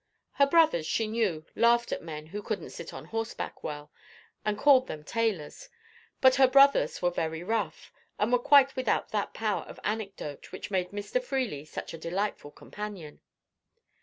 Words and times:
Her 0.31 0.47
brothers, 0.47 0.87
she 0.87 1.05
knew, 1.05 1.45
laughed 1.55 1.91
at 1.91 2.01
men 2.01 2.25
who 2.25 2.41
couldn't 2.41 2.71
sit 2.71 2.91
on 2.91 3.05
horseback 3.05 3.63
well, 3.63 3.91
and 4.43 4.57
called 4.57 4.87
them 4.87 5.03
tailors; 5.03 5.69
but 6.21 6.33
her 6.37 6.47
brothers 6.47 7.03
were 7.03 7.11
very 7.11 7.43
rough, 7.43 7.93
and 8.17 8.33
were 8.33 8.39
quite 8.39 8.75
without 8.75 9.09
that 9.09 9.35
power 9.35 9.61
of 9.65 9.79
anecdote 9.83 10.51
which 10.51 10.71
made 10.71 10.89
Mr. 10.89 11.21
Freely 11.23 11.65
such 11.65 11.93
a 11.93 11.99
delightful 11.99 12.49
companion. 12.49 13.21